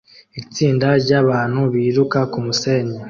[0.41, 2.97] Itsinda ryabantu biruka kumusenyi